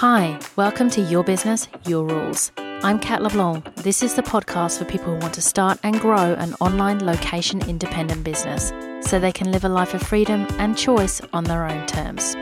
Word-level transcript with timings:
Hi, 0.00 0.40
welcome 0.56 0.88
to 0.92 1.02
Your 1.02 1.22
Business, 1.22 1.68
Your 1.84 2.06
Rules. 2.06 2.52
I'm 2.56 2.98
Cat 2.98 3.20
LeBlanc. 3.20 3.74
This 3.74 4.02
is 4.02 4.14
the 4.14 4.22
podcast 4.22 4.78
for 4.78 4.86
people 4.86 5.12
who 5.12 5.20
want 5.20 5.34
to 5.34 5.42
start 5.42 5.78
and 5.82 6.00
grow 6.00 6.32
an 6.38 6.54
online 6.58 7.04
location 7.04 7.60
independent 7.68 8.24
business 8.24 8.72
so 9.06 9.20
they 9.20 9.30
can 9.30 9.52
live 9.52 9.62
a 9.62 9.68
life 9.68 9.92
of 9.92 10.00
freedom 10.00 10.46
and 10.52 10.74
choice 10.74 11.20
on 11.34 11.44
their 11.44 11.66
own 11.66 11.86
terms. 11.86 12.34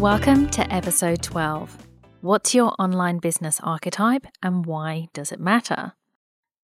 Welcome 0.00 0.50
to 0.50 0.74
episode 0.74 1.22
12. 1.22 1.86
What's 2.20 2.52
your 2.52 2.74
online 2.80 3.18
business 3.18 3.60
archetype 3.62 4.26
and 4.42 4.66
why 4.66 5.06
does 5.12 5.30
it 5.30 5.38
matter? 5.38 5.92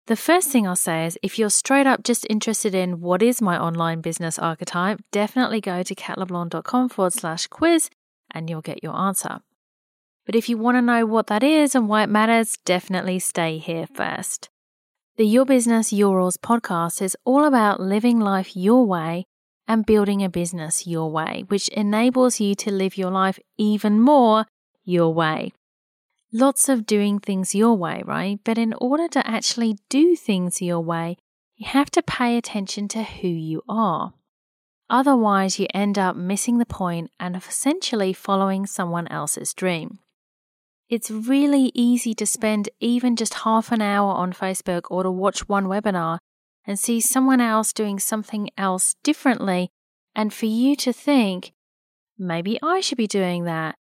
The 0.06 0.14
first 0.14 0.50
thing 0.50 0.68
I'll 0.68 0.76
say 0.76 1.04
is 1.06 1.18
if 1.20 1.36
you're 1.36 1.50
straight 1.50 1.86
up 1.86 2.04
just 2.04 2.28
interested 2.30 2.76
in 2.76 3.00
what 3.00 3.22
is 3.22 3.42
my 3.42 3.58
online 3.58 4.00
business 4.00 4.38
archetype, 4.38 5.00
definitely 5.10 5.60
go 5.60 5.82
to 5.82 5.94
catleblanc.com 5.96 6.90
forward 6.90 7.12
slash 7.12 7.48
quiz 7.48 7.90
and 8.30 8.48
you'll 8.48 8.60
get 8.60 8.84
your 8.84 8.96
answer. 8.96 9.40
But 10.24 10.36
if 10.36 10.48
you 10.48 10.58
want 10.58 10.76
to 10.76 10.82
know 10.82 11.06
what 11.06 11.26
that 11.26 11.42
is 11.42 11.74
and 11.74 11.88
why 11.88 12.04
it 12.04 12.08
matters, 12.08 12.56
definitely 12.64 13.18
stay 13.18 13.58
here 13.58 13.88
first. 13.94 14.48
The 15.16 15.26
Your 15.26 15.44
Business, 15.44 15.92
Your 15.92 16.14
Rules 16.14 16.36
podcast 16.36 17.02
is 17.02 17.16
all 17.24 17.44
about 17.44 17.80
living 17.80 18.20
life 18.20 18.56
your 18.56 18.86
way 18.86 19.26
and 19.66 19.84
building 19.84 20.22
a 20.22 20.28
business 20.28 20.86
your 20.86 21.10
way, 21.10 21.42
which 21.48 21.68
enables 21.70 22.38
you 22.38 22.54
to 22.56 22.70
live 22.70 22.96
your 22.96 23.10
life 23.10 23.40
even 23.58 23.98
more 23.98 24.46
your 24.84 25.12
way. 25.12 25.52
Lots 26.38 26.68
of 26.68 26.84
doing 26.84 27.18
things 27.18 27.54
your 27.54 27.74
way, 27.78 28.02
right? 28.04 28.38
But 28.44 28.58
in 28.58 28.74
order 28.74 29.08
to 29.08 29.26
actually 29.26 29.78
do 29.88 30.14
things 30.14 30.60
your 30.60 30.80
way, 30.80 31.16
you 31.56 31.66
have 31.66 31.90
to 31.92 32.02
pay 32.02 32.36
attention 32.36 32.88
to 32.88 33.04
who 33.04 33.28
you 33.28 33.62
are. 33.70 34.12
Otherwise, 34.90 35.58
you 35.58 35.66
end 35.72 35.98
up 35.98 36.14
missing 36.14 36.58
the 36.58 36.66
point 36.66 37.10
and 37.18 37.36
essentially 37.36 38.12
following 38.12 38.66
someone 38.66 39.08
else's 39.08 39.54
dream. 39.54 39.98
It's 40.90 41.10
really 41.10 41.72
easy 41.74 42.12
to 42.16 42.26
spend 42.26 42.68
even 42.80 43.16
just 43.16 43.46
half 43.46 43.72
an 43.72 43.80
hour 43.80 44.12
on 44.12 44.34
Facebook 44.34 44.82
or 44.90 45.04
to 45.04 45.10
watch 45.10 45.48
one 45.48 45.64
webinar 45.64 46.18
and 46.66 46.78
see 46.78 47.00
someone 47.00 47.40
else 47.40 47.72
doing 47.72 47.98
something 47.98 48.50
else 48.58 48.94
differently, 49.02 49.70
and 50.14 50.34
for 50.34 50.44
you 50.44 50.76
to 50.76 50.92
think, 50.92 51.54
maybe 52.18 52.58
I 52.62 52.80
should 52.80 52.98
be 52.98 53.06
doing 53.06 53.44
that. 53.44 53.76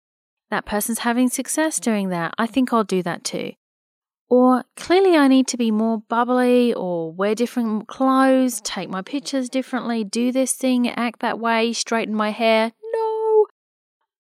That 0.54 0.68
person's 0.68 1.00
having 1.00 1.30
success 1.30 1.80
doing 1.80 2.10
that. 2.10 2.36
I 2.38 2.46
think 2.46 2.72
I'll 2.72 2.84
do 2.84 3.02
that 3.02 3.24
too. 3.24 3.54
Or 4.30 4.66
clearly, 4.76 5.18
I 5.18 5.28
need 5.28 5.48
to 5.48 5.58
be 5.58 5.72
more 5.72 6.04
bubbly 6.08 6.72
or 6.76 7.12
wear 7.12 7.34
different 7.34 7.88
clothes, 7.88 8.62
take 8.62 8.88
my 8.88 9.02
pictures 9.02 9.50
differently, 9.50 10.04
do 10.04 10.32
this 10.32 10.54
thing, 10.54 10.88
act 10.88 11.22
that 11.22 11.40
way, 11.40 11.74
straighten 11.74 12.14
my 12.14 12.30
hair. 12.30 12.72
No. 12.94 13.48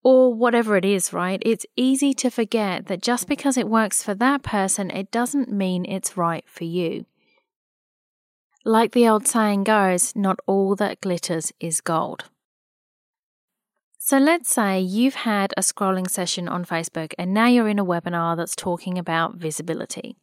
Or 0.04 0.34
whatever 0.34 0.76
it 0.76 0.86
is, 0.86 1.14
right? 1.14 1.40
It's 1.46 1.68
easy 1.76 2.16
to 2.16 2.32
forget 2.32 2.88
that 2.88 3.04
just 3.04 3.28
because 3.28 3.56
it 3.56 3.70
works 3.70 4.02
for 4.02 4.16
that 4.16 4.42
person, 4.42 4.90
it 4.90 5.12
doesn't 5.12 5.52
mean 5.52 5.86
it's 5.86 6.18
right 6.18 6.46
for 6.48 6.64
you. 6.64 7.06
Like 8.66 8.94
the 8.94 9.08
old 9.08 9.28
saying 9.28 9.66
goes, 9.66 10.16
not 10.16 10.40
all 10.48 10.76
that 10.78 11.00
glitters 11.00 11.54
is 11.60 11.80
gold. 11.80 12.32
So 14.06 14.18
let's 14.18 14.50
say 14.50 14.82
you've 14.82 15.16
had 15.16 15.54
a 15.56 15.62
scrolling 15.62 16.10
session 16.10 16.50
on 16.50 16.66
Facebook 16.66 17.14
and 17.18 17.34
now 17.34 17.48
you're 17.48 17.70
in 17.70 17.80
a 17.80 17.86
webinar 17.86 18.36
that's 18.36 18.54
talking 18.54 18.98
about 18.98 19.36
visibility. 19.36 20.18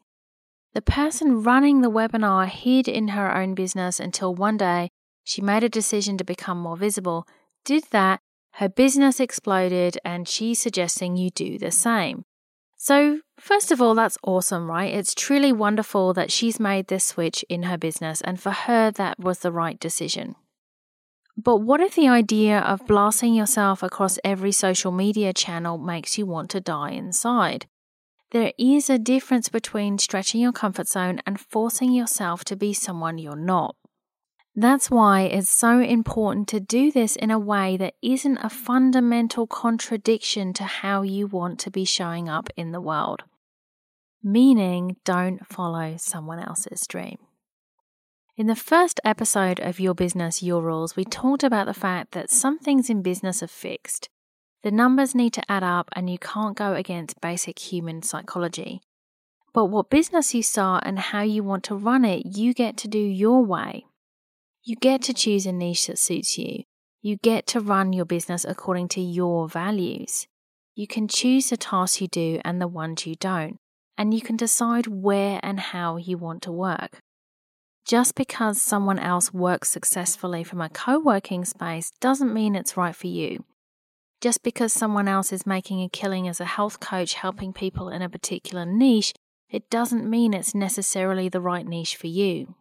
The 0.74 0.82
person 0.82 1.42
running 1.42 1.80
the 1.80 1.90
webinar 1.90 2.46
hid 2.46 2.88
in 2.88 3.08
her 3.08 3.34
own 3.34 3.54
business 3.54 3.98
until 3.98 4.34
one 4.34 4.58
day 4.58 4.90
she 5.24 5.40
made 5.40 5.64
a 5.64 5.70
decision 5.70 6.18
to 6.18 6.24
become 6.24 6.60
more 6.60 6.76
visible, 6.76 7.26
did 7.64 7.84
that, 7.90 8.20
her 8.56 8.68
business 8.68 9.18
exploded, 9.18 9.96
and 10.04 10.28
she's 10.28 10.58
suggesting 10.58 11.16
you 11.16 11.30
do 11.30 11.56
the 11.58 11.70
same. 11.70 12.26
So, 12.76 13.20
first 13.38 13.72
of 13.72 13.80
all, 13.80 13.94
that's 13.94 14.18
awesome, 14.22 14.70
right? 14.70 14.92
It's 14.92 15.14
truly 15.14 15.52
wonderful 15.52 16.12
that 16.12 16.30
she's 16.30 16.60
made 16.60 16.88
this 16.88 17.04
switch 17.04 17.46
in 17.48 17.62
her 17.62 17.78
business, 17.78 18.20
and 18.20 18.38
for 18.38 18.50
her, 18.50 18.90
that 18.90 19.18
was 19.18 19.38
the 19.38 19.50
right 19.50 19.80
decision. 19.80 20.36
But 21.42 21.58
what 21.58 21.80
if 21.80 21.94
the 21.94 22.08
idea 22.08 22.58
of 22.58 22.86
blasting 22.86 23.32
yourself 23.32 23.82
across 23.82 24.18
every 24.22 24.52
social 24.52 24.92
media 24.92 25.32
channel 25.32 25.78
makes 25.78 26.18
you 26.18 26.26
want 26.26 26.50
to 26.50 26.60
die 26.60 26.90
inside? 26.90 27.66
There 28.30 28.52
is 28.58 28.90
a 28.90 28.98
difference 28.98 29.48
between 29.48 29.96
stretching 29.96 30.42
your 30.42 30.52
comfort 30.52 30.86
zone 30.86 31.20
and 31.26 31.40
forcing 31.40 31.92
yourself 31.92 32.44
to 32.44 32.56
be 32.56 32.74
someone 32.74 33.16
you're 33.16 33.36
not. 33.36 33.74
That's 34.54 34.90
why 34.90 35.22
it's 35.22 35.48
so 35.48 35.80
important 35.80 36.46
to 36.48 36.60
do 36.60 36.92
this 36.92 37.16
in 37.16 37.30
a 37.30 37.38
way 37.38 37.78
that 37.78 37.94
isn't 38.02 38.38
a 38.38 38.50
fundamental 38.50 39.46
contradiction 39.46 40.52
to 40.54 40.64
how 40.64 41.00
you 41.00 41.26
want 41.26 41.58
to 41.60 41.70
be 41.70 41.86
showing 41.86 42.28
up 42.28 42.50
in 42.54 42.72
the 42.72 42.82
world. 42.82 43.22
Meaning, 44.22 44.96
don't 45.06 45.46
follow 45.46 45.94
someone 45.96 46.40
else's 46.40 46.86
dream. 46.86 47.16
In 48.40 48.46
the 48.46 48.56
first 48.56 49.00
episode 49.04 49.60
of 49.60 49.78
Your 49.78 49.92
Business, 49.92 50.42
Your 50.42 50.62
Rules, 50.62 50.96
we 50.96 51.04
talked 51.04 51.44
about 51.44 51.66
the 51.66 51.74
fact 51.74 52.12
that 52.12 52.30
some 52.30 52.58
things 52.58 52.88
in 52.88 53.02
business 53.02 53.42
are 53.42 53.46
fixed. 53.46 54.08
The 54.62 54.70
numbers 54.70 55.14
need 55.14 55.34
to 55.34 55.52
add 55.52 55.62
up, 55.62 55.90
and 55.94 56.08
you 56.08 56.18
can't 56.18 56.56
go 56.56 56.72
against 56.72 57.20
basic 57.20 57.58
human 57.58 58.00
psychology. 58.00 58.80
But 59.52 59.66
what 59.66 59.90
business 59.90 60.34
you 60.34 60.42
start 60.42 60.84
and 60.86 60.98
how 60.98 61.20
you 61.20 61.42
want 61.44 61.64
to 61.64 61.74
run 61.74 62.02
it, 62.06 62.34
you 62.34 62.54
get 62.54 62.78
to 62.78 62.88
do 62.88 62.98
your 62.98 63.44
way. 63.44 63.84
You 64.62 64.76
get 64.76 65.02
to 65.02 65.12
choose 65.12 65.44
a 65.44 65.52
niche 65.52 65.88
that 65.88 65.98
suits 65.98 66.38
you. 66.38 66.64
You 67.02 67.18
get 67.18 67.46
to 67.48 67.60
run 67.60 67.92
your 67.92 68.06
business 68.06 68.46
according 68.48 68.88
to 68.96 69.02
your 69.02 69.50
values. 69.50 70.26
You 70.74 70.86
can 70.86 71.08
choose 71.08 71.50
the 71.50 71.58
tasks 71.58 72.00
you 72.00 72.08
do 72.08 72.40
and 72.42 72.58
the 72.58 72.68
ones 72.68 73.04
you 73.04 73.16
don't, 73.16 73.58
and 73.98 74.14
you 74.14 74.22
can 74.22 74.38
decide 74.38 74.86
where 74.86 75.40
and 75.42 75.60
how 75.60 75.98
you 75.98 76.16
want 76.16 76.40
to 76.44 76.52
work. 76.52 77.00
Just 77.86 78.14
because 78.14 78.60
someone 78.60 78.98
else 78.98 79.32
works 79.32 79.68
successfully 79.68 80.44
from 80.44 80.60
a 80.60 80.68
co 80.68 80.98
working 80.98 81.44
space 81.44 81.90
doesn't 82.00 82.32
mean 82.32 82.54
it's 82.54 82.76
right 82.76 82.94
for 82.94 83.08
you. 83.08 83.44
Just 84.20 84.42
because 84.42 84.72
someone 84.72 85.08
else 85.08 85.32
is 85.32 85.46
making 85.46 85.82
a 85.82 85.88
killing 85.88 86.28
as 86.28 86.40
a 86.40 86.44
health 86.44 86.78
coach 86.78 87.14
helping 87.14 87.52
people 87.52 87.88
in 87.88 88.02
a 88.02 88.08
particular 88.08 88.66
niche, 88.66 89.14
it 89.48 89.68
doesn't 89.70 90.08
mean 90.08 90.34
it's 90.34 90.54
necessarily 90.54 91.28
the 91.28 91.40
right 91.40 91.66
niche 91.66 91.96
for 91.96 92.06
you. 92.06 92.54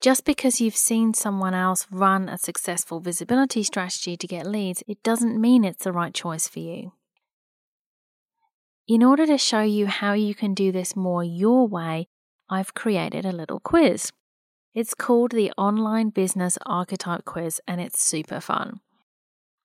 Just 0.00 0.24
because 0.24 0.60
you've 0.60 0.76
seen 0.76 1.14
someone 1.14 1.54
else 1.54 1.86
run 1.90 2.28
a 2.28 2.36
successful 2.36 3.00
visibility 3.00 3.62
strategy 3.62 4.16
to 4.16 4.26
get 4.26 4.46
leads, 4.46 4.82
it 4.86 5.02
doesn't 5.02 5.40
mean 5.40 5.64
it's 5.64 5.84
the 5.84 5.92
right 5.92 6.12
choice 6.12 6.48
for 6.48 6.58
you. 6.58 6.92
In 8.88 9.02
order 9.02 9.26
to 9.26 9.38
show 9.38 9.62
you 9.62 9.86
how 9.86 10.12
you 10.12 10.34
can 10.34 10.54
do 10.54 10.72
this 10.72 10.96
more 10.96 11.22
your 11.22 11.68
way, 11.68 12.08
I've 12.52 12.74
created 12.74 13.24
a 13.24 13.32
little 13.32 13.60
quiz. 13.60 14.12
It's 14.74 14.92
called 14.92 15.30
the 15.30 15.50
Online 15.56 16.10
Business 16.10 16.58
Archetype 16.66 17.24
Quiz 17.24 17.62
and 17.66 17.80
it's 17.80 18.06
super 18.06 18.40
fun. 18.40 18.80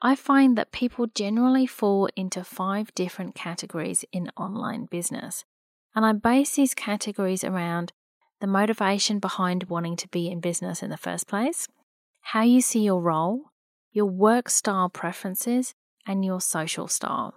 I 0.01 0.15
find 0.15 0.57
that 0.57 0.71
people 0.71 1.07
generally 1.07 1.67
fall 1.67 2.07
into 2.15 2.45
five 2.45 2.95
different 2.95 3.35
categories 3.35 4.05
in 4.13 4.31
online 4.37 4.85
business, 4.85 5.43
and 5.95 6.05
I 6.05 6.13
base 6.13 6.55
these 6.55 6.73
categories 6.73 7.43
around 7.43 7.91
the 8.39 8.47
motivation 8.47 9.19
behind 9.19 9.65
wanting 9.65 9.97
to 9.97 10.07
be 10.07 10.29
in 10.29 10.39
business 10.39 10.81
in 10.81 10.89
the 10.89 10.95
first 10.95 11.27
place, 11.27 11.67
how 12.21 12.43
you 12.43 12.61
see 12.61 12.83
your 12.83 13.01
role, 13.01 13.51
your 13.91 14.05
work 14.05 14.49
style 14.49 14.87
preferences, 14.87 15.73
and 16.05 16.23
your 16.23 16.39
social 16.39 16.87
style. 16.87 17.33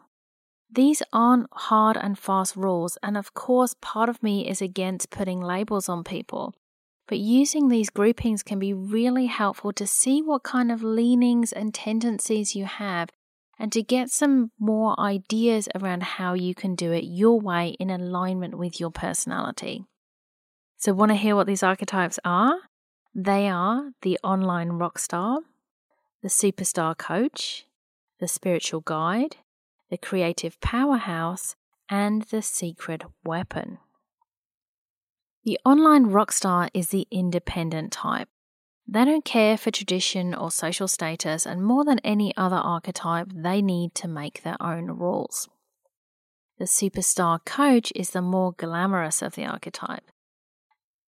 These 0.72 1.02
aren't 1.12 1.48
hard 1.52 1.96
and 1.96 2.16
fast 2.16 2.54
rules, 2.54 2.96
and 3.02 3.16
of 3.16 3.34
course, 3.34 3.74
part 3.80 4.08
of 4.08 4.22
me 4.22 4.48
is 4.48 4.62
against 4.62 5.10
putting 5.10 5.40
labels 5.40 5.88
on 5.88 6.04
people. 6.04 6.54
But 7.08 7.18
using 7.18 7.68
these 7.68 7.90
groupings 7.90 8.44
can 8.44 8.60
be 8.60 8.72
really 8.72 9.26
helpful 9.26 9.72
to 9.72 9.86
see 9.86 10.22
what 10.22 10.44
kind 10.44 10.70
of 10.70 10.84
leanings 10.84 11.52
and 11.52 11.74
tendencies 11.74 12.54
you 12.54 12.66
have 12.66 13.08
and 13.58 13.72
to 13.72 13.82
get 13.82 14.10
some 14.10 14.52
more 14.60 14.98
ideas 14.98 15.68
around 15.74 16.04
how 16.04 16.34
you 16.34 16.54
can 16.54 16.76
do 16.76 16.92
it 16.92 17.02
your 17.02 17.40
way 17.40 17.70
in 17.80 17.90
alignment 17.90 18.56
with 18.56 18.78
your 18.78 18.90
personality. 18.90 19.84
So, 20.76 20.94
want 20.94 21.10
to 21.10 21.16
hear 21.16 21.34
what 21.34 21.48
these 21.48 21.64
archetypes 21.64 22.20
are? 22.24 22.54
They 23.12 23.48
are 23.48 23.90
the 24.02 24.20
online 24.22 24.70
rock 24.70 25.00
star, 25.00 25.40
the 26.22 26.28
superstar 26.28 26.96
coach, 26.96 27.66
the 28.20 28.28
spiritual 28.28 28.82
guide, 28.82 29.36
the 29.90 29.98
creative 29.98 30.60
powerhouse, 30.60 31.56
and 31.88 32.22
the 32.22 32.40
secret 32.40 33.02
weapon. 33.24 33.78
The 35.44 35.58
online 35.64 36.06
rock 36.06 36.32
star 36.32 36.68
is 36.72 36.88
the 36.88 37.08
independent 37.10 37.92
type. 37.92 38.28
They 38.86 39.04
don't 39.04 39.24
care 39.24 39.56
for 39.56 39.70
tradition 39.70 40.34
or 40.34 40.50
social 40.50 40.88
status, 40.88 41.46
and 41.46 41.64
more 41.64 41.84
than 41.84 41.98
any 42.00 42.36
other 42.36 42.56
archetype, 42.56 43.28
they 43.34 43.62
need 43.62 43.94
to 43.96 44.08
make 44.08 44.42
their 44.42 44.56
own 44.60 44.86
rules. 44.86 45.48
The 46.58 46.66
superstar 46.66 47.44
coach 47.44 47.92
is 47.96 48.10
the 48.10 48.20
more 48.20 48.52
glamorous 48.52 49.22
of 49.22 49.34
the 49.34 49.46
archetype. 49.46 50.04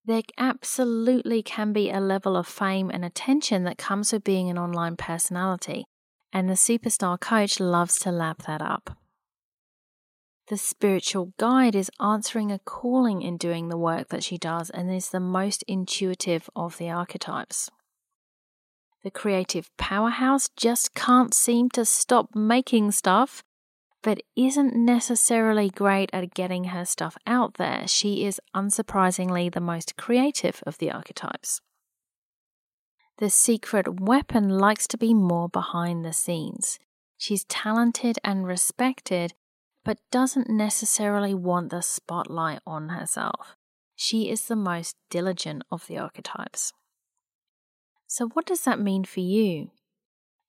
There 0.05 0.21
absolutely 0.37 1.43
can 1.43 1.73
be 1.73 1.91
a 1.91 1.99
level 1.99 2.35
of 2.35 2.47
fame 2.47 2.89
and 2.89 3.05
attention 3.05 3.65
that 3.65 3.77
comes 3.77 4.13
with 4.13 4.23
being 4.23 4.49
an 4.49 4.57
online 4.57 4.95
personality, 4.95 5.85
and 6.33 6.49
the 6.49 6.53
superstar 6.53 7.19
coach 7.19 7.59
loves 7.59 7.99
to 7.99 8.11
lap 8.11 8.43
that 8.43 8.61
up. 8.61 8.97
The 10.47 10.57
spiritual 10.57 11.33
guide 11.37 11.75
is 11.75 11.89
answering 11.99 12.51
a 12.51 12.59
calling 12.59 13.21
in 13.21 13.37
doing 13.37 13.69
the 13.69 13.77
work 13.77 14.09
that 14.09 14.23
she 14.23 14.37
does 14.37 14.69
and 14.69 14.91
is 14.91 15.09
the 15.09 15.19
most 15.19 15.63
intuitive 15.67 16.49
of 16.55 16.77
the 16.77 16.89
archetypes. 16.89 17.69
The 19.03 19.11
creative 19.11 19.69
powerhouse 19.77 20.49
just 20.55 20.93
can't 20.93 21.33
seem 21.33 21.69
to 21.69 21.85
stop 21.85 22.35
making 22.35 22.91
stuff, 22.91 23.43
but 24.03 24.21
isn't 24.35 24.75
necessarily 24.75 25.69
great 25.69 26.09
at 26.11 26.33
getting 26.33 26.65
her 26.65 26.85
stuff 26.85 27.17
out 27.25 27.55
there. 27.55 27.87
She 27.87 28.25
is 28.25 28.41
unsurprisingly 28.55 29.51
the 29.51 29.61
most 29.61 29.95
creative 29.95 30.61
of 30.67 30.77
the 30.79 30.91
archetypes. 30.91 31.61
The 33.21 33.29
secret 33.29 34.01
weapon 34.01 34.49
likes 34.49 34.87
to 34.87 34.97
be 34.97 35.13
more 35.13 35.47
behind 35.47 36.03
the 36.03 36.11
scenes. 36.11 36.79
She's 37.19 37.43
talented 37.43 38.17
and 38.23 38.47
respected, 38.47 39.35
but 39.85 39.99
doesn't 40.09 40.49
necessarily 40.49 41.35
want 41.35 41.69
the 41.69 41.83
spotlight 41.83 42.61
on 42.65 42.89
herself. 42.89 43.55
She 43.95 44.31
is 44.31 44.47
the 44.47 44.55
most 44.55 44.95
diligent 45.11 45.61
of 45.71 45.85
the 45.85 45.99
archetypes. 45.99 46.73
So, 48.07 48.27
what 48.29 48.47
does 48.47 48.63
that 48.63 48.79
mean 48.79 49.03
for 49.03 49.19
you? 49.19 49.69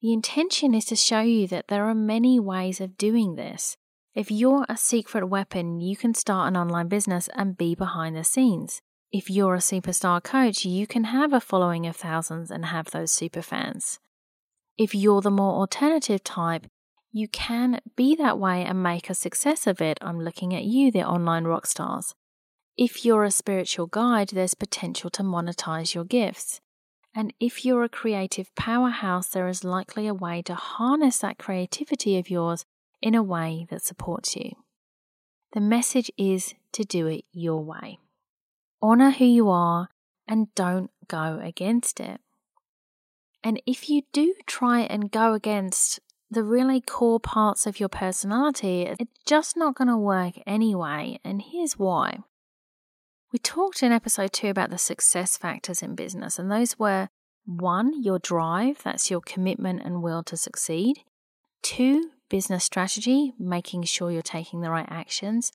The 0.01 0.15
intention 0.15 0.75
is 0.75 0.87
to 0.87 0.97
show 0.97 1.21
you 1.21 1.47
that 1.49 1.69
there 1.69 1.85
are 1.85 1.95
many 1.95 2.41
ways 2.41 2.81
of 2.81 2.97
doing 2.97 3.35
this. 3.35 3.77
If 4.15 4.31
you're 4.31 4.65
a 4.71 4.79
secret 4.79 5.27
weapon, 5.27 5.83
you 5.83 5.95
can 5.95 6.15
start 6.15 6.49
an 6.49 6.57
online 6.57 6.89
business 6.89 7.29
and 7.35 7.55
be 7.55 7.75
behind 7.75 8.17
the 8.17 8.25
scenes. 8.25 8.81
If 9.13 9.29
you're 9.29 9.55
a 9.55 9.59
superstar 9.59 10.23
coach, 10.23 10.65
you 10.65 10.87
can 10.87 11.05
have 11.05 11.35
a 11.35 11.41
following 11.41 11.87
of 11.87 11.97
thousands 11.97 12.51
and 12.51 12.65
have 12.65 12.91
those 12.91 13.13
super 13.13 13.43
fans. 13.43 14.01
If 14.79 14.95
you're 14.95 15.21
the 15.21 15.31
more 15.31 15.53
alternative 15.53 16.25
type, 16.25 16.67
you 17.11 17.29
can 17.29 17.83
be 17.95 18.17
that 18.17 18.39
way 18.39 18.65
and 18.65 18.83
make 18.83 19.11
a 19.11 19.15
success 19.15 19.67
of 19.67 19.83
it. 19.83 19.99
I'm 20.01 20.19
looking 20.19 20.55
at 20.55 20.65
you, 20.65 20.91
the 20.91 21.07
online 21.07 21.45
rock 21.45 21.67
stars. 21.67 22.15
If 22.79 23.05
you're 23.05 23.25
a 23.25 23.31
spiritual 23.31 23.87
guide, 23.87 24.31
there's 24.31 24.55
potential 24.55 25.11
to 25.11 25.23
monetize 25.23 25.95
your 25.95 26.05
gifts. 26.05 26.63
And 27.15 27.35
if 27.39 27.67
you're 27.67 27.85
a 27.85 27.91
creative 27.91 28.55
powerhouse, 28.55 29.29
there 29.29 29.47
is 29.47 29.63
likely 29.63 30.07
a 30.07 30.15
way 30.15 30.41
to 30.41 30.55
harness 30.55 31.19
that 31.19 31.37
creativity 31.37 32.17
of 32.17 32.31
yours 32.31 32.65
in 33.03 33.15
a 33.15 33.23
way 33.23 33.67
that 33.69 33.83
supports 33.83 34.37
you. 34.37 34.53
The 35.53 35.61
message 35.61 36.11
is 36.17 36.55
to 36.73 36.83
do 36.83 37.09
it 37.09 37.27
your 37.31 37.63
way. 37.63 37.99
Honor 38.83 39.13
who 39.13 39.25
you 39.25 39.49
are 39.49 39.89
and 40.27 40.53
don't 40.55 40.91
go 41.09 41.41
against 41.43 42.01
it. 42.01 42.21
And 43.45 43.63
if 43.67 43.89
you 43.89 44.03
do 44.13 44.35
try 44.47 44.81
and 44.81 45.11
go 45.11 45.35
against 45.35 46.01
the 46.31 46.43
really 46.43 46.81
core 46.81 47.21
parts 47.21 47.67
of 47.67 47.79
your 47.79 47.89
personality, 47.89 48.83
it's 48.83 49.05
just 49.27 49.57
not 49.57 49.75
going 49.75 49.89
to 49.89 49.97
work 49.97 50.35
anyway. 50.47 51.21
And 51.25 51.43
here's 51.43 51.79
why. 51.79 52.19
We 53.33 53.39
talked 53.39 53.83
in 53.83 53.93
episode 53.93 54.33
two 54.33 54.49
about 54.49 54.71
the 54.71 54.79
success 54.79 55.37
factors 55.37 55.83
in 55.83 55.95
business, 55.95 56.39
and 56.39 56.51
those 56.51 56.79
were 56.79 57.09
one, 57.45 58.03
your 58.03 58.19
drive, 58.19 58.83
that's 58.83 59.11
your 59.11 59.21
commitment 59.21 59.83
and 59.85 60.03
will 60.03 60.23
to 60.25 60.37
succeed. 60.37 61.01
Two, 61.63 62.11
business 62.29 62.65
strategy, 62.65 63.33
making 63.39 63.85
sure 63.85 64.11
you're 64.11 64.23
taking 64.23 64.61
the 64.61 64.71
right 64.71 64.89
actions. 64.89 65.53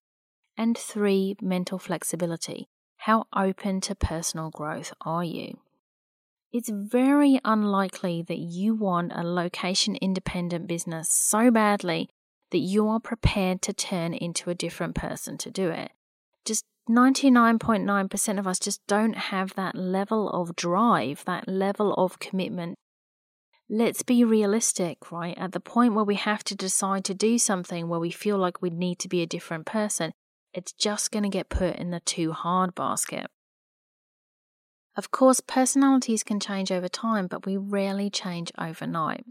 And 0.58 0.78
three, 0.78 1.36
mental 1.42 1.78
flexibility. 1.78 2.68
How 3.08 3.26
open 3.34 3.80
to 3.88 3.96
personal 3.96 4.50
growth 4.50 4.92
are 5.00 5.24
you? 5.24 5.60
It's 6.52 6.70
very 6.70 7.40
unlikely 7.46 8.22
that 8.24 8.40
you 8.40 8.76
want 8.76 9.14
a 9.16 9.24
location 9.24 9.96
independent 9.96 10.68
business 10.68 11.08
so 11.10 11.50
badly 11.50 12.10
that 12.52 12.58
you 12.58 12.90
are 12.90 13.00
prepared 13.00 13.62
to 13.62 13.72
turn 13.72 14.14
into 14.14 14.50
a 14.50 14.56
different 14.56 14.94
person 14.96 15.38
to 15.38 15.50
do 15.50 15.70
it. 15.70 15.92
Just 16.44 16.66
99.9% 16.90 18.40
of 18.40 18.46
us 18.46 18.60
just 18.60 18.86
don't 18.88 19.16
have 19.16 19.56
that 19.56 19.76
level 19.76 20.30
of 20.30 20.58
drive, 20.58 21.24
that 21.24 21.48
level 21.48 21.94
of 21.94 22.20
commitment. 22.20 22.76
Let's 23.70 24.04
be 24.04 24.26
realistic, 24.26 25.14
right? 25.14 25.38
At 25.38 25.54
the 25.54 25.62
point 25.62 25.94
where 25.94 26.04
we 26.04 26.16
have 26.16 26.44
to 26.44 26.56
decide 26.58 27.06
to 27.06 27.14
do 27.14 27.38
something 27.38 27.88
where 27.88 28.02
we 28.02 28.12
feel 28.12 28.38
like 28.38 28.62
we 28.62 28.70
need 28.70 29.00
to 29.00 29.08
be 29.08 29.22
a 29.22 29.26
different 29.26 29.66
person, 29.66 30.12
it's 30.58 30.74
just 30.74 31.12
going 31.12 31.22
to 31.22 31.30
get 31.30 31.50
put 31.50 31.76
in 31.76 31.92
the 31.92 32.00
too 32.00 32.32
hard 32.32 32.74
basket. 32.74 33.28
Of 34.96 35.12
course, 35.12 35.40
personalities 35.40 36.24
can 36.24 36.40
change 36.40 36.72
over 36.72 36.88
time, 36.88 37.28
but 37.28 37.46
we 37.46 37.58
rarely 37.58 38.10
change 38.10 38.52
overnight. 38.58 39.24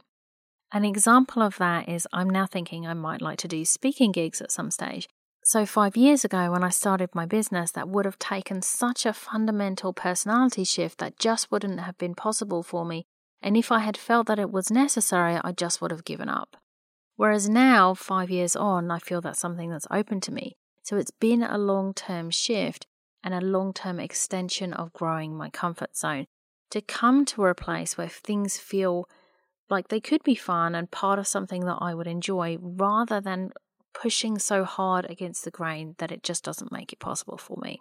An 0.73 0.85
example 0.85 1.43
of 1.43 1.57
that 1.57 1.89
is 1.89 2.07
I'm 2.13 2.31
now 2.31 2.47
thinking 2.47 2.87
I 2.87 2.95
might 2.95 3.21
like 3.21 3.39
to 3.39 3.49
do 3.49 3.65
speaking 3.65 4.13
gigs 4.13 4.41
at 4.41 4.53
some 4.53 4.71
stage. 4.71 5.09
So, 5.43 5.67
five 5.67 5.97
years 5.97 6.25
ago, 6.25 6.53
when 6.53 6.63
I 6.63 6.69
started 6.69 7.11
my 7.13 7.27
business, 7.27 7.73
that 7.73 7.89
would 7.89 8.05
have 8.05 8.21
taken 8.21 8.63
such 8.63 9.05
a 9.05 9.13
fundamental 9.13 9.93
personality 9.93 10.63
shift 10.63 10.99
that 10.99 11.19
just 11.19 11.51
wouldn't 11.51 11.81
have 11.81 11.99
been 11.99 12.15
possible 12.15 12.63
for 12.63 12.85
me. 12.85 13.05
And 13.43 13.57
if 13.57 13.73
I 13.73 13.81
had 13.81 13.97
felt 13.97 14.29
that 14.29 14.39
it 14.39 14.53
was 14.53 14.71
necessary, 14.71 15.41
I 15.43 15.51
just 15.51 15.83
would 15.83 15.91
have 15.91 16.05
given 16.05 16.29
up. 16.29 16.57
Whereas 17.17 17.49
now, 17.49 17.95
five 17.95 18.31
years 18.31 18.55
on, 18.55 18.93
I 18.93 19.01
feel 19.01 19.21
that's 19.21 19.41
something 19.41 19.71
that's 19.71 19.89
open 19.91 20.21
to 20.21 20.33
me. 20.33 20.57
So, 20.87 20.97
it's 20.97 21.11
been 21.11 21.43
a 21.43 21.59
long 21.59 21.95
term 21.95 22.31
shift, 22.31 22.87
and 23.25 23.35
a 23.35 23.41
long 23.41 23.73
term 23.73 23.99
extension 23.99 24.73
of 24.73 24.93
growing 24.93 25.37
my 25.37 25.51
comfort 25.51 25.97
zone 25.97 26.27
to 26.71 26.81
come 26.81 27.25
to 27.25 27.47
a 27.47 27.57
place 27.57 27.99
where 27.99 28.07
things 28.07 28.57
feel 28.57 29.09
like 29.69 29.89
they 29.89 29.99
could 29.99 30.23
be 30.23 30.37
fun 30.37 30.77
and 30.77 30.89
part 30.89 31.19
of 31.19 31.27
something 31.27 31.65
that 31.65 31.79
I 31.81 31.93
would 31.93 32.07
enjoy 32.07 32.59
rather 32.61 33.21
than 33.21 33.51
pushing 34.01 34.39
so 34.39 34.63
hard 34.63 35.11
against 35.11 35.45
the 35.45 35.51
grain 35.51 35.97
that 35.99 36.13
it 36.13 36.23
just 36.23 36.45
doesn't 36.45 36.71
make 36.71 36.93
it 36.93 37.01
possible 37.01 37.37
for 37.37 37.59
me. 37.61 37.81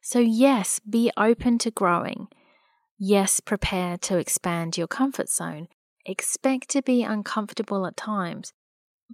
So, 0.00 0.20
yes, 0.20 0.78
be 0.78 1.10
open 1.16 1.58
to 1.58 1.72
growing. 1.72 2.28
Yes, 3.00 3.40
prepare 3.40 3.98
to 3.98 4.16
expand 4.16 4.78
your 4.78 4.86
comfort 4.86 5.28
zone. 5.28 5.66
Expect 6.06 6.68
to 6.68 6.82
be 6.82 7.02
uncomfortable 7.02 7.84
at 7.84 7.96
times, 7.96 8.52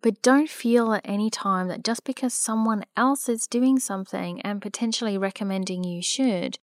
but 0.00 0.22
don't 0.22 0.48
feel 0.48 0.92
at 0.92 1.02
any 1.04 1.30
time 1.30 1.68
that 1.68 1.84
just 1.84 2.04
because 2.04 2.34
someone 2.34 2.84
else 2.96 3.28
is 3.28 3.46
doing 3.46 3.78
something 3.78 4.40
and 4.42 4.62
potentially 4.62 5.18
recommending 5.18 5.84
you 5.84 6.02
should, 6.02 6.58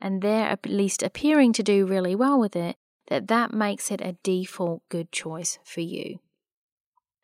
and 0.00 0.22
they're 0.22 0.48
at 0.48 0.66
least 0.66 1.02
appearing 1.02 1.52
to 1.54 1.62
do 1.62 1.86
really 1.86 2.14
well 2.14 2.38
with 2.38 2.54
it, 2.56 2.76
that 3.08 3.28
that 3.28 3.52
makes 3.52 3.90
it 3.90 4.00
a 4.00 4.16
default 4.22 4.82
good 4.88 5.10
choice 5.12 5.58
for 5.64 5.80
you. 5.80 6.18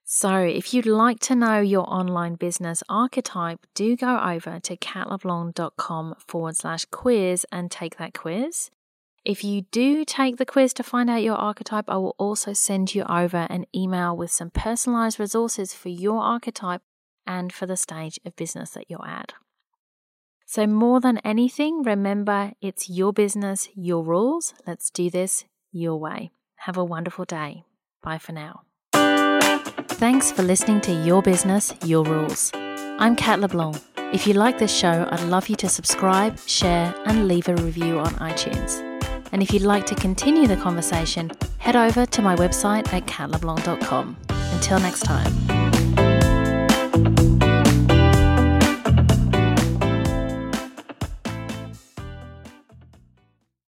So, 0.05 0.37
if 0.37 0.75
you'd 0.75 0.85
like 0.85 1.21
to 1.21 1.35
know 1.35 1.61
your 1.61 1.88
online 1.88 2.35
business 2.35 2.83
archetype, 2.88 3.67
do 3.75 3.97
go 3.97 4.21
over 4.21 4.61
to 4.61 4.76
catleblanc.com 4.76 6.17
forward 6.26 6.57
slash 6.57 6.85
quiz 6.87 7.47
and 7.50 7.71
take 7.71 7.97
that 7.97 8.12
quiz. 8.12 8.71
If 9.25 9.45
you 9.45 9.62
do 9.62 10.05
take 10.05 10.38
the 10.38 10.47
quiz 10.47 10.75
to 10.75 10.83
find 10.83 11.09
out 11.09 11.23
your 11.23 11.37
archetype, 11.37 11.85
I 11.88 11.97
will 11.97 12.17
also 12.19 12.52
send 12.52 12.93
you 12.93 13.05
over 13.05 13.47
an 13.49 13.67
email 13.75 14.17
with 14.17 14.33
some 14.33 14.50
personalized 14.50 15.21
resources 15.21 15.73
for 15.73 15.91
your 15.91 16.21
archetype 16.21 16.83
and 17.25 17.52
for 17.52 17.67
the 17.67 17.76
stage 17.76 18.19
of 18.25 18.35
business 18.35 18.71
that 18.71 18.91
you're 18.91 19.07
at. 19.07 19.35
So, 20.45 20.67
more 20.67 21.00
than 21.00 21.19
anything, 21.19 21.85
remember 21.85 22.52
it's 22.61 22.91
your 22.91 23.12
business, 23.12 23.69
your 23.76 24.02
rules. 24.05 24.55
Let's 24.67 24.91
do 24.91 25.09
this 25.09 25.45
your 25.71 25.99
way. 25.99 26.33
Have 26.57 26.76
a 26.76 26.85
wonderful 26.85 27.25
day. 27.25 27.64
Bye 28.02 28.19
for 28.19 28.33
now. 28.33 28.62
Thanks 28.93 30.33
for 30.33 30.43
listening 30.43 30.81
to 30.83 30.93
Your 30.93 31.23
Business, 31.23 31.73
Your 31.85 32.05
Rules. 32.05 32.50
I'm 32.55 33.14
Cat 33.14 33.38
LeBlanc. 33.38 33.81
If 34.12 34.26
you 34.26 34.35
like 34.35 34.59
this 34.59 34.76
show, 34.76 35.09
I'd 35.11 35.23
love 35.23 35.49
you 35.49 35.57
to 35.57 35.69
subscribe, 35.69 36.38
share, 36.41 36.93
and 37.07 37.29
leave 37.29 37.49
a 37.49 37.55
review 37.55 38.00
on 38.00 38.12
iTunes. 38.14 38.92
And 39.33 39.43
if 39.43 39.53
you'd 39.53 39.62
like 39.62 39.87
to 39.87 39.95
continue 39.95 40.47
the 40.47 40.57
conversation, 40.57 41.33
head 41.59 41.77
over 41.77 42.07
to 42.07 42.23
my 42.23 42.37
website 42.37 42.93
at 42.93 43.07
catleblanc.com. 43.07 44.17
Until 44.53 44.79
next 44.79 45.01
time. 45.01 45.62